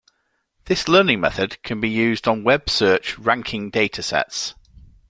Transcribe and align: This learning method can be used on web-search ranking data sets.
This 0.65 0.87
learning 0.87 1.19
method 1.21 1.61
can 1.61 1.79
be 1.79 1.87
used 1.87 2.27
on 2.27 2.43
web-search 2.43 3.19
ranking 3.19 3.69
data 3.69 4.01
sets. 4.01 4.55